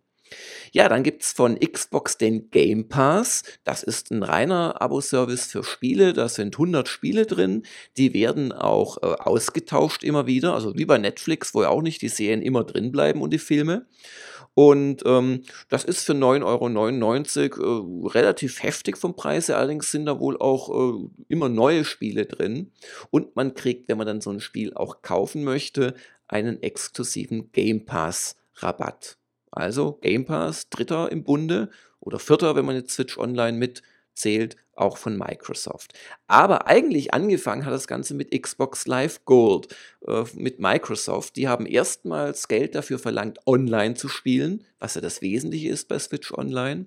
Ja, 0.72 0.88
dann 0.88 1.02
gibt's 1.02 1.32
von 1.32 1.58
Xbox 1.58 2.16
den 2.16 2.50
Game 2.50 2.88
Pass. 2.88 3.42
Das 3.64 3.82
ist 3.82 4.10
ein 4.10 4.22
reiner 4.22 4.80
Abo-Service 4.80 5.46
für 5.46 5.64
Spiele. 5.64 6.12
Da 6.12 6.28
sind 6.28 6.54
100 6.54 6.88
Spiele 6.88 7.26
drin. 7.26 7.64
Die 7.96 8.14
werden 8.14 8.52
auch 8.52 8.98
äh, 9.02 9.06
ausgetauscht 9.06 10.04
immer 10.04 10.26
wieder. 10.26 10.54
Also 10.54 10.76
wie 10.76 10.84
bei 10.84 10.98
Netflix, 10.98 11.52
wo 11.54 11.62
ja 11.62 11.68
auch 11.68 11.82
nicht 11.82 12.00
die 12.02 12.08
Serien 12.08 12.42
immer 12.42 12.64
drin 12.64 12.92
bleiben 12.92 13.20
und 13.20 13.32
die 13.32 13.38
Filme. 13.38 13.86
Und 14.54 15.02
ähm, 15.06 15.42
das 15.68 15.84
ist 15.84 16.04
für 16.04 16.12
9,99 16.12 17.60
Euro 17.60 18.06
äh, 18.06 18.08
relativ 18.08 18.62
heftig 18.62 18.98
vom 18.98 19.14
Preis 19.14 19.48
her. 19.48 19.58
Allerdings 19.58 19.90
sind 19.90 20.06
da 20.06 20.18
wohl 20.18 20.36
auch 20.38 20.68
äh, 20.70 21.08
immer 21.28 21.48
neue 21.48 21.84
Spiele 21.84 22.26
drin. 22.26 22.72
Und 23.10 23.36
man 23.36 23.54
kriegt, 23.54 23.88
wenn 23.88 23.98
man 23.98 24.06
dann 24.06 24.20
so 24.20 24.30
ein 24.30 24.40
Spiel 24.40 24.74
auch 24.74 25.02
kaufen 25.02 25.44
möchte, 25.44 25.94
einen 26.26 26.62
exklusiven 26.62 27.52
Game 27.52 27.86
Pass 27.86 28.36
Rabatt. 28.56 29.16
Also 29.50 29.92
Game 30.00 30.24
Pass, 30.24 30.68
dritter 30.68 31.10
im 31.10 31.24
Bunde 31.24 31.70
oder 32.00 32.18
vierter, 32.18 32.54
wenn 32.56 32.64
man 32.64 32.76
jetzt 32.76 32.92
Switch 32.92 33.18
Online 33.18 33.56
mitzählt, 33.56 34.56
auch 34.80 34.96
von 34.96 35.16
Microsoft. 35.16 35.92
Aber 36.26 36.66
eigentlich 36.66 37.12
angefangen 37.14 37.64
hat 37.64 37.72
das 37.72 37.86
Ganze 37.86 38.14
mit 38.14 38.30
Xbox 38.30 38.86
Live 38.86 39.24
Gold, 39.24 39.74
äh, 40.06 40.24
mit 40.34 40.58
Microsoft. 40.58 41.36
Die 41.36 41.48
haben 41.48 41.66
erstmals 41.66 42.48
Geld 42.48 42.74
dafür 42.74 42.98
verlangt, 42.98 43.38
online 43.46 43.94
zu 43.94 44.08
spielen, 44.08 44.64
was 44.78 44.94
ja 44.94 45.00
das 45.00 45.22
Wesentliche 45.22 45.68
ist 45.68 45.88
bei 45.88 45.98
Switch 45.98 46.32
Online 46.32 46.86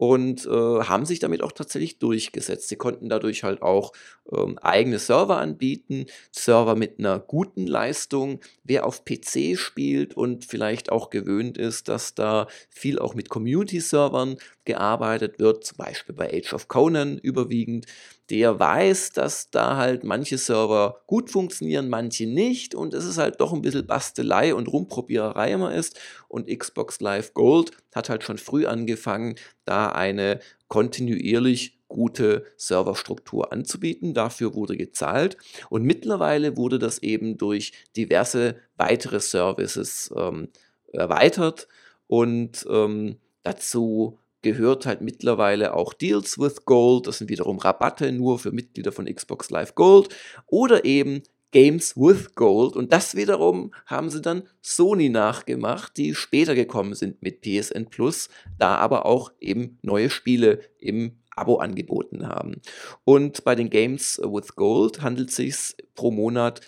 und 0.00 0.46
äh, 0.46 0.48
haben 0.48 1.04
sich 1.04 1.18
damit 1.18 1.42
auch 1.42 1.52
tatsächlich 1.52 1.98
durchgesetzt. 1.98 2.70
Sie 2.70 2.76
konnten 2.76 3.10
dadurch 3.10 3.44
halt 3.44 3.60
auch 3.60 3.92
ähm, 4.32 4.56
eigene 4.56 4.98
Server 4.98 5.36
anbieten, 5.36 6.06
Server 6.32 6.74
mit 6.74 6.98
einer 6.98 7.18
guten 7.18 7.66
Leistung. 7.66 8.40
Wer 8.64 8.86
auf 8.86 9.04
PC 9.04 9.58
spielt 9.58 10.16
und 10.16 10.46
vielleicht 10.46 10.90
auch 10.90 11.10
gewöhnt 11.10 11.58
ist, 11.58 11.88
dass 11.88 12.14
da 12.14 12.46
viel 12.70 12.98
auch 12.98 13.14
mit 13.14 13.28
Community-Servern 13.28 14.38
gearbeitet 14.64 15.38
wird, 15.38 15.64
zum 15.64 15.76
Beispiel 15.76 16.14
bei 16.14 16.32
Age 16.32 16.54
of 16.54 16.68
Conan 16.68 17.18
überwiegend, 17.18 17.84
der 18.30 18.60
weiß, 18.60 19.12
dass 19.12 19.50
da 19.50 19.76
halt 19.76 20.04
manche 20.04 20.38
Server 20.38 21.00
gut 21.06 21.30
funktionieren, 21.30 21.88
manche 21.88 22.26
nicht. 22.26 22.76
Und 22.76 22.94
es 22.94 23.04
ist 23.04 23.18
halt 23.18 23.40
doch 23.40 23.52
ein 23.52 23.62
bisschen 23.62 23.86
Bastelei 23.86 24.54
und 24.54 24.68
Rumprobiererei 24.68 25.52
immer 25.52 25.74
ist. 25.74 25.98
Und 26.28 26.46
Xbox 26.46 27.00
Live 27.00 27.34
Gold 27.34 27.72
hat 27.92 28.08
halt 28.08 28.22
schon 28.22 28.38
früh 28.38 28.66
angefangen, 28.66 29.34
da 29.64 29.88
eine 29.88 30.38
kontinuierlich 30.68 31.80
gute 31.88 32.46
Serverstruktur 32.56 33.52
anzubieten. 33.52 34.14
Dafür 34.14 34.54
wurde 34.54 34.76
gezahlt. 34.76 35.36
Und 35.68 35.82
mittlerweile 35.82 36.56
wurde 36.56 36.78
das 36.78 37.02
eben 37.02 37.36
durch 37.36 37.72
diverse 37.96 38.54
weitere 38.76 39.18
Services 39.18 40.14
ähm, 40.16 40.50
erweitert. 40.92 41.66
Und 42.06 42.64
ähm, 42.70 43.16
dazu 43.42 44.19
gehört 44.42 44.86
halt 44.86 45.00
mittlerweile 45.00 45.74
auch 45.74 45.92
Deals 45.92 46.38
with 46.38 46.64
Gold, 46.64 47.06
das 47.06 47.18
sind 47.18 47.30
wiederum 47.30 47.58
Rabatte 47.58 48.12
nur 48.12 48.38
für 48.38 48.52
Mitglieder 48.52 48.92
von 48.92 49.06
Xbox 49.06 49.50
Live 49.50 49.74
Gold 49.74 50.08
oder 50.46 50.84
eben 50.84 51.22
Games 51.52 51.96
with 51.96 52.34
Gold. 52.34 52.76
Und 52.76 52.92
das 52.92 53.16
wiederum 53.16 53.72
haben 53.86 54.10
sie 54.10 54.22
dann 54.22 54.44
Sony 54.62 55.08
nachgemacht, 55.08 55.96
die 55.96 56.14
später 56.14 56.54
gekommen 56.54 56.94
sind 56.94 57.22
mit 57.22 57.40
PSN 57.40 57.86
Plus, 57.86 58.28
da 58.58 58.76
aber 58.76 59.06
auch 59.06 59.32
eben 59.40 59.78
neue 59.82 60.10
Spiele 60.10 60.60
im 60.78 61.16
Abo 61.34 61.56
angeboten 61.56 62.26
haben. 62.26 62.60
Und 63.04 63.44
bei 63.44 63.54
den 63.54 63.70
Games 63.70 64.20
with 64.22 64.54
Gold 64.56 65.02
handelt 65.02 65.30
es 65.30 65.36
sich 65.36 65.76
pro 65.94 66.10
Monat 66.10 66.60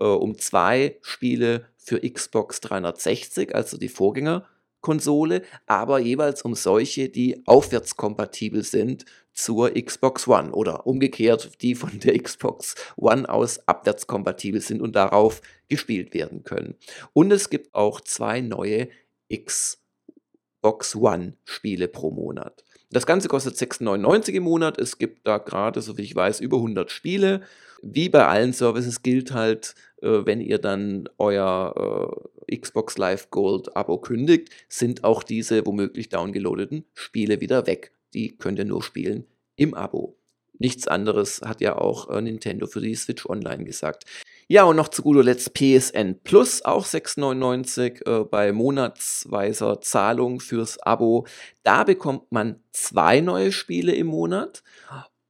äh, 0.00 0.04
um 0.04 0.38
zwei 0.38 0.98
Spiele 1.02 1.66
für 1.76 2.00
Xbox 2.00 2.60
360, 2.60 3.54
also 3.54 3.78
die 3.78 3.88
Vorgänger 3.88 4.46
Konsole, 4.80 5.42
aber 5.66 5.98
jeweils 5.98 6.42
um 6.42 6.54
solche, 6.54 7.08
die 7.08 7.42
aufwärtskompatibel 7.46 8.62
sind 8.62 9.04
zur 9.32 9.70
Xbox 9.70 10.26
One 10.26 10.52
oder 10.52 10.86
umgekehrt, 10.86 11.62
die 11.62 11.74
von 11.74 12.00
der 12.00 12.18
Xbox 12.18 12.74
One 12.96 13.28
aus 13.28 13.60
abwärtskompatibel 13.68 14.60
sind 14.60 14.82
und 14.82 14.96
darauf 14.96 15.40
gespielt 15.68 16.14
werden 16.14 16.42
können. 16.44 16.74
Und 17.12 17.30
es 17.30 17.50
gibt 17.50 17.74
auch 17.74 18.00
zwei 18.00 18.40
neue 18.40 18.88
Xbox 19.32 20.96
One 20.96 21.34
Spiele 21.44 21.88
pro 21.88 22.10
Monat. 22.10 22.64
Das 22.90 23.06
Ganze 23.06 23.28
kostet 23.28 23.54
6,99 23.56 24.32
im 24.32 24.44
Monat. 24.44 24.78
Es 24.78 24.98
gibt 24.98 25.26
da 25.26 25.38
gerade, 25.38 25.82
so 25.82 25.98
wie 25.98 26.02
ich 26.02 26.16
weiß, 26.16 26.40
über 26.40 26.56
100 26.56 26.90
Spiele. 26.90 27.42
Wie 27.82 28.08
bei 28.08 28.26
allen 28.26 28.52
Services 28.52 29.02
gilt 29.02 29.32
halt, 29.32 29.74
äh, 30.02 30.24
wenn 30.24 30.40
ihr 30.40 30.58
dann 30.58 31.08
euer 31.18 32.10
äh, 32.34 32.37
Xbox 32.50 32.98
Live 32.98 33.30
Gold 33.30 33.76
Abo 33.76 33.98
kündigt, 33.98 34.50
sind 34.68 35.04
auch 35.04 35.22
diese 35.22 35.64
womöglich 35.66 36.08
downgeloadeten 36.08 36.84
Spiele 36.94 37.40
wieder 37.40 37.66
weg. 37.66 37.92
Die 38.14 38.36
könnt 38.36 38.58
ihr 38.58 38.64
nur 38.64 38.82
spielen 38.82 39.26
im 39.56 39.74
Abo. 39.74 40.16
Nichts 40.58 40.88
anderes 40.88 41.40
hat 41.42 41.60
ja 41.60 41.76
auch 41.76 42.10
äh, 42.10 42.20
Nintendo 42.20 42.66
für 42.66 42.80
die 42.80 42.94
Switch 42.94 43.26
Online 43.26 43.64
gesagt. 43.64 44.04
Ja, 44.48 44.64
und 44.64 44.76
noch 44.76 44.88
zu 44.88 45.02
guter 45.02 45.22
Letzt 45.22 45.52
PSN 45.54 46.20
Plus, 46.24 46.64
auch 46.64 46.86
6,99 46.86 48.06
äh, 48.06 48.24
bei 48.24 48.50
monatsweiser 48.52 49.80
Zahlung 49.80 50.40
fürs 50.40 50.78
Abo. 50.80 51.26
Da 51.62 51.84
bekommt 51.84 52.32
man 52.32 52.60
zwei 52.72 53.20
neue 53.20 53.52
Spiele 53.52 53.94
im 53.94 54.08
Monat 54.08 54.62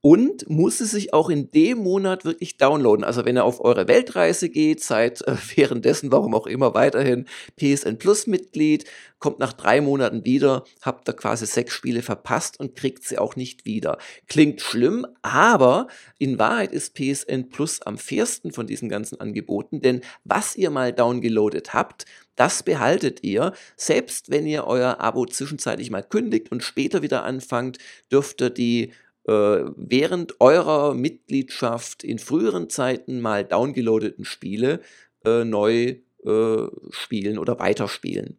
und 0.00 0.48
muss 0.48 0.80
es 0.80 0.92
sich 0.92 1.12
auch 1.12 1.28
in 1.28 1.50
dem 1.50 1.78
Monat 1.78 2.24
wirklich 2.24 2.56
downloaden. 2.56 3.04
Also 3.04 3.24
wenn 3.24 3.36
ihr 3.36 3.44
auf 3.44 3.60
eure 3.60 3.88
Weltreise 3.88 4.48
geht, 4.48 4.82
seid 4.82 5.22
äh, 5.26 5.34
währenddessen, 5.56 6.12
warum 6.12 6.34
auch 6.34 6.46
immer, 6.46 6.74
weiterhin 6.74 7.26
PSN 7.56 7.98
Plus 7.98 8.26
Mitglied, 8.26 8.84
kommt 9.18 9.40
nach 9.40 9.52
drei 9.52 9.80
Monaten 9.80 10.24
wieder, 10.24 10.64
habt 10.82 11.08
ihr 11.08 11.14
quasi 11.14 11.46
sechs 11.46 11.74
Spiele 11.74 12.02
verpasst 12.02 12.60
und 12.60 12.76
kriegt 12.76 13.02
sie 13.02 13.18
auch 13.18 13.34
nicht 13.34 13.64
wieder. 13.64 13.98
Klingt 14.28 14.60
schlimm, 14.60 15.04
aber 15.22 15.88
in 16.18 16.38
Wahrheit 16.38 16.72
ist 16.72 16.94
PSN 16.94 17.48
Plus 17.48 17.82
am 17.82 17.98
fairsten 17.98 18.52
von 18.52 18.68
diesen 18.68 18.88
ganzen 18.88 19.20
Angeboten, 19.20 19.80
denn 19.80 20.02
was 20.22 20.54
ihr 20.54 20.70
mal 20.70 20.92
downgeloadet 20.92 21.74
habt, 21.74 22.04
das 22.36 22.62
behaltet 22.62 23.24
ihr. 23.24 23.52
Selbst 23.76 24.30
wenn 24.30 24.46
ihr 24.46 24.64
euer 24.64 25.00
Abo 25.00 25.26
zwischenzeitlich 25.26 25.90
mal 25.90 26.04
kündigt 26.04 26.52
und 26.52 26.62
später 26.62 27.02
wieder 27.02 27.24
anfangt, 27.24 27.78
dürft 28.12 28.40
ihr 28.40 28.50
die 28.50 28.92
während 29.30 30.40
eurer 30.40 30.94
Mitgliedschaft 30.94 32.02
in 32.02 32.18
früheren 32.18 32.70
Zeiten 32.70 33.20
mal 33.20 33.44
downgeloadeten 33.44 34.24
Spiele 34.24 34.80
äh, 35.24 35.44
neu 35.44 35.96
äh, 36.24 36.66
spielen 36.90 37.38
oder 37.38 37.58
weiterspielen. 37.58 38.38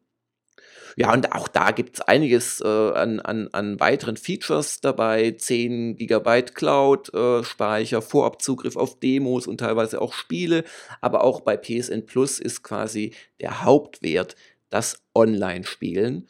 Ja, 0.95 1.13
und 1.13 1.31
auch 1.31 1.47
da 1.47 1.71
gibt 1.71 1.95
es 1.95 2.01
einiges 2.01 2.59
äh, 2.59 2.67
an, 2.67 3.19
an, 3.21 3.47
an 3.53 3.79
weiteren 3.79 4.17
Features 4.17 4.81
dabei. 4.81 5.31
10 5.31 5.95
GB 5.95 6.41
Cloud-Speicher, 6.53 8.01
Vorabzugriff 8.01 8.75
auf 8.75 8.99
Demos 8.99 9.47
und 9.47 9.59
teilweise 9.59 10.01
auch 10.01 10.13
Spiele. 10.13 10.65
Aber 10.99 11.23
auch 11.23 11.41
bei 11.41 11.55
PSN 11.55 12.05
Plus 12.05 12.39
ist 12.39 12.63
quasi 12.63 13.13
der 13.39 13.63
Hauptwert 13.63 14.35
das 14.69 15.01
Online-Spielen. 15.15 16.27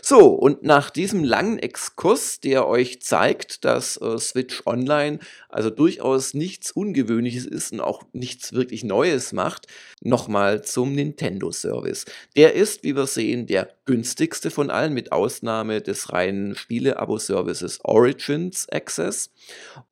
So, 0.00 0.30
und 0.30 0.62
nach 0.62 0.90
diesem 0.90 1.24
langen 1.24 1.58
Exkurs, 1.58 2.40
der 2.40 2.66
euch 2.66 3.02
zeigt, 3.02 3.64
dass 3.64 4.00
äh, 4.00 4.18
Switch 4.18 4.62
Online 4.64 5.18
also 5.48 5.70
durchaus 5.70 6.34
nichts 6.34 6.70
Ungewöhnliches 6.70 7.46
ist 7.46 7.72
und 7.72 7.80
auch 7.80 8.04
nichts 8.12 8.52
wirklich 8.52 8.84
Neues 8.84 9.32
macht, 9.32 9.66
nochmal 10.00 10.62
zum 10.62 10.92
Nintendo-Service. 10.92 12.04
Der 12.36 12.54
ist, 12.54 12.84
wie 12.84 12.94
wir 12.94 13.06
sehen, 13.06 13.46
der 13.46 13.68
günstigste 13.84 14.50
von 14.50 14.70
allen, 14.70 14.94
mit 14.94 15.12
Ausnahme 15.12 15.82
des 15.82 16.12
reinen 16.12 16.54
Spiele-Abo-Services 16.54 17.80
Origins 17.84 18.68
Access. 18.70 19.30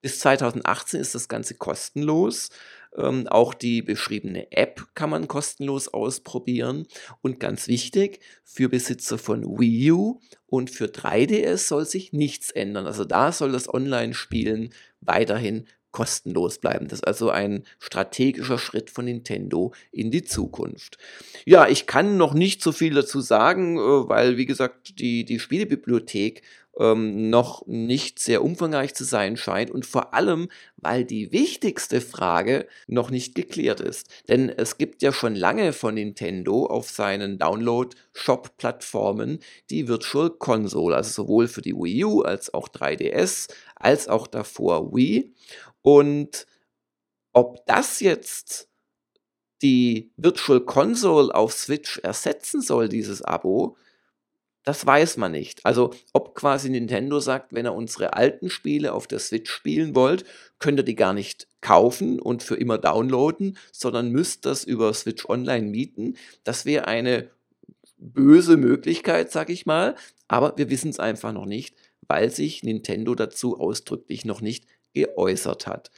Bis 0.01 0.21
2018 0.21 1.01
ist 1.01 1.15
das 1.15 1.29
Ganze 1.29 1.55
kostenlos. 1.55 2.51
Ähm, 2.97 3.27
auch 3.29 3.55
die 3.55 3.83
beschriebene 3.83 4.53
App 4.53 4.87
kann 4.95 5.11
man 5.11 5.29
kostenlos 5.29 5.89
ausprobieren. 5.89 6.87
Und 7.23 7.41
ganz 7.41 7.69
wichtig, 7.69 8.21
für 8.45 8.69
Besitzer 8.69 9.19
von 9.19 9.59
Wii 9.59 9.93
U 9.93 10.21
und 10.47 10.71
für 10.71 10.87
3DS 10.87 11.69
soll 11.69 11.87
sich 11.87 12.13
nichts 12.13 12.51
ändern. 12.51 12.87
Also 12.87 13.05
da 13.05 13.33
soll 13.33 13.53
das 13.53 13.73
Online-Spielen 13.73 14.73
weiterhin 15.01 15.67
kostenlos 15.95 16.59
bleiben. 16.59 16.89
Das 16.89 16.99
ist 16.99 17.07
also 17.07 17.31
ein 17.31 17.63
strategischer 17.79 18.59
Schritt 18.59 18.91
von 18.91 19.05
Nintendo 19.05 19.73
in 19.93 20.11
die 20.11 20.25
Zukunft. 20.25 20.99
Ja, 21.47 21.69
ich 21.69 21.87
kann 21.87 22.17
noch 22.17 22.35
nicht 22.35 22.63
so 22.63 22.73
viel 22.73 22.95
dazu 22.95 23.21
sagen, 23.21 23.79
äh, 23.79 24.09
weil, 24.09 24.37
wie 24.37 24.45
gesagt, 24.45 24.99
die, 24.99 25.25
die 25.25 25.39
Spielebibliothek 25.39 26.43
ähm, 26.79 27.31
noch 27.31 27.67
nicht 27.67 28.19
sehr 28.19 28.43
umfangreich 28.43 28.95
zu 28.95 29.05
sein 29.05 29.37
scheint 29.37 29.71
und 29.71 29.87
vor 29.87 30.15
allem, 30.15 30.49
weil 30.77 31.05
die 31.05 31.33
wichtigste 31.33 32.01
Frage 32.01 32.67
noch 32.87 33.11
nicht 33.11 33.35
geklärt 33.35 33.81
ist. 33.81 34.09
Denn 34.29 34.49
es 34.49 34.79
gibt 34.79 35.03
ja 35.03 35.13
schon 35.13 35.35
lange 35.35 35.73
von 35.73 35.95
Nintendo 35.95 36.67
auf 36.67 36.91
seinen 36.91 37.39
Download-Shop-Plattformen 37.39 39.41
die 39.71 39.89
Virtual 39.89 40.31
Console, 40.31 40.97
also 40.97 41.25
sowohl 41.25 41.49
für 41.49 41.63
die 41.63 41.75
Wii 41.75 42.05
U 42.05 42.23
als 42.23 42.53
auch 42.53 42.69
3DS, 42.69 43.49
als 43.77 44.09
auch 44.09 44.27
davor 44.27 44.95
Wii. 44.95 45.35
Und 45.83 46.47
ob 47.33 47.65
das 47.67 48.01
jetzt 48.01 48.69
die 49.63 50.13
Virtual 50.17 50.61
Console 50.61 51.35
auf 51.35 51.53
Switch 51.53 51.99
ersetzen 51.99 52.61
soll, 52.61 52.89
dieses 52.89 53.23
Abo, 53.23 53.77
Das 54.65 54.87
weiß 54.87 55.19
man 55.19 55.33
nicht. 55.33 55.65
Also 55.65 55.93
ob 56.15 56.35
quasi 56.35 56.71
Nintendo 56.71 57.21
sagt, 57.21 57.53
wenn 57.53 57.67
ihr 57.67 57.75
unsere 57.75 58.15
alten 58.15 58.49
Spiele 58.49 58.95
auf 58.95 59.07
der 59.07 59.19
Switch 59.19 59.51
spielen 59.51 59.95
wollt, 59.95 60.25
könnt 60.59 60.81
ihr 60.81 60.85
die 60.85 60.95
gar 60.95 61.13
nicht 61.13 61.49
kaufen 61.61 62.19
und 62.19 62.43
für 62.43 62.57
immer 62.57 62.79
downloaden, 62.79 63.59
sondern 63.73 64.11
müsst 64.11 64.47
das 64.47 64.65
über 64.65 64.93
Switch 64.95 65.27
Online 65.29 65.69
mieten. 65.69 66.17
Das 66.45 66.65
wäre 66.65 66.89
eine 66.89 67.31
böse 67.99 68.57
Möglichkeit, 68.57 69.31
sag 69.31 69.51
ich 69.51 69.67
mal, 69.67 69.97
aber 70.29 70.55
wir 70.57 70.71
wissen 70.71 70.91
es 70.91 70.99
einfach 70.99 71.33
noch 71.33 71.47
nicht, 71.47 71.77
weil 72.09 72.31
sich 72.31 72.63
Nintendo 72.63 73.15
dazu 73.15 73.61
ausdrücklich 73.61 74.25
noch 74.25 74.41
nicht 74.41 74.67
geäußert 74.95 75.67
hat. 75.67 75.91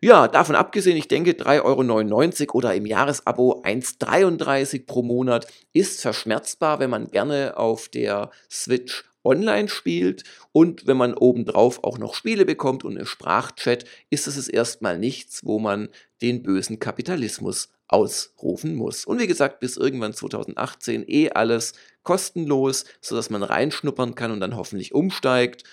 Ja, 0.00 0.28
davon 0.28 0.56
abgesehen, 0.56 0.96
ich 0.96 1.08
denke 1.08 1.32
3,99 1.32 2.48
Euro 2.48 2.58
oder 2.58 2.74
im 2.74 2.86
Jahresabo 2.86 3.62
1,33 3.62 4.86
pro 4.86 5.02
Monat 5.02 5.46
ist 5.72 6.00
verschmerzbar, 6.00 6.80
wenn 6.80 6.90
man 6.90 7.10
gerne 7.10 7.56
auf 7.56 7.88
der 7.88 8.30
Switch 8.50 9.04
online 9.24 9.68
spielt 9.68 10.24
und 10.52 10.86
wenn 10.86 10.96
man 10.96 11.14
obendrauf 11.14 11.82
auch 11.82 11.98
noch 11.98 12.14
Spiele 12.14 12.44
bekommt 12.44 12.84
und 12.84 12.96
eine 12.96 13.06
Sprachchat, 13.06 13.84
ist 14.10 14.26
es 14.26 14.48
erstmal 14.48 14.98
nichts, 14.98 15.44
wo 15.44 15.58
man 15.58 15.88
den 16.22 16.42
bösen 16.42 16.78
Kapitalismus 16.78 17.70
ausrufen 17.88 18.74
muss. 18.74 19.04
Und 19.04 19.18
wie 19.20 19.26
gesagt, 19.26 19.60
bis 19.60 19.76
irgendwann 19.76 20.12
2018 20.12 21.04
eh 21.08 21.30
alles 21.30 21.72
kostenlos, 22.02 22.84
sodass 23.00 23.30
man 23.30 23.42
reinschnuppern 23.42 24.14
kann 24.14 24.30
und 24.30 24.40
dann 24.40 24.56
hoffentlich 24.56 24.94
umsteigt. 24.94 25.64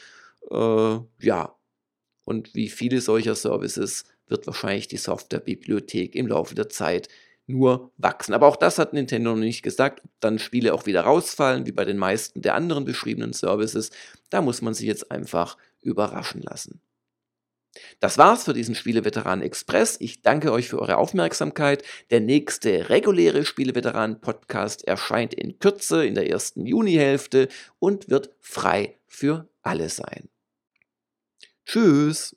Äh, 0.50 1.00
ja, 1.20 1.56
und 2.26 2.56
wie 2.56 2.70
viele 2.70 3.02
solcher 3.02 3.36
Services 3.36 4.06
wird 4.28 4.48
wahrscheinlich 4.48 4.88
die 4.88 4.98
Softwarebibliothek 4.98 6.16
im 6.16 6.28
Laufe 6.28 6.56
der 6.56 6.70
Zeit 6.70 7.10
nur 7.46 7.92
wachsen. 7.98 8.34
Aber 8.34 8.48
auch 8.48 8.56
das 8.56 8.80
hat 8.80 8.94
Nintendo 8.94 9.32
noch 9.32 9.40
nicht 9.40 9.64
gesagt, 9.64 10.02
ob 10.04 10.12
dann 10.20 10.40
Spiele 10.40 10.74
auch 10.74 10.86
wieder 10.86 11.02
rausfallen, 11.02 11.66
wie 11.66 11.72
bei 11.72 11.86
den 11.86 11.98
meisten 11.98 12.42
der 12.42 12.56
anderen 12.56 12.86
beschriebenen 12.86 13.34
Services. 13.34 13.92
Da 14.30 14.42
muss 14.42 14.62
man 14.62 14.74
sich 14.74 14.88
jetzt 14.88 15.12
einfach 15.12 15.58
überraschen 15.82 16.42
lassen. 16.42 16.82
Das 18.00 18.18
war's 18.18 18.44
für 18.44 18.54
diesen 18.54 18.76
Spieleveteran 18.76 19.42
Express. 19.42 19.98
Ich 20.00 20.22
danke 20.22 20.52
euch 20.52 20.70
für 20.70 20.80
eure 20.80 20.98
Aufmerksamkeit. 20.98 21.84
Der 22.12 22.20
nächste 22.20 22.90
reguläre 22.90 23.46
Spieleveteran 23.46 24.22
Podcast 24.22 24.88
erscheint 24.88 25.34
in 25.34 25.58
Kürze 25.58 26.06
in 26.06 26.14
der 26.14 26.30
ersten 26.30 26.66
Junihälfte 26.66 27.48
und 27.80 28.10
wird 28.10 28.36
frei 28.40 28.98
für 29.08 29.50
alle 29.64 29.90
sein. 29.90 30.30
Tschüss! 31.66 32.36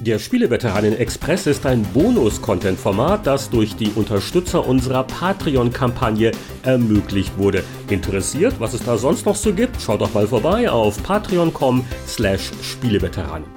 Der 0.00 0.18
Spieleveteranen 0.18 0.94
Express 0.94 1.46
ist 1.46 1.64
ein 1.64 1.82
Bonus-Content-Format, 1.94 3.26
das 3.26 3.48
durch 3.48 3.76
die 3.76 3.90
Unterstützer 3.94 4.66
unserer 4.66 5.04
Patreon-Kampagne 5.04 6.32
ermöglicht 6.62 7.38
wurde. 7.38 7.64
Interessiert, 7.88 8.60
was 8.60 8.74
es 8.74 8.84
da 8.84 8.98
sonst 8.98 9.24
noch 9.24 9.36
so 9.36 9.54
gibt? 9.54 9.80
Schaut 9.80 10.02
doch 10.02 10.12
mal 10.12 10.26
vorbei 10.26 10.70
auf 10.70 11.02
patreon.com 11.02 11.84
slash 12.06 12.50
Spieleveteranen. 12.62 13.55